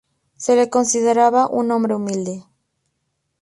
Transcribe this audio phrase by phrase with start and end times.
[0.35, 2.43] Se le consideraba un hombre humilde.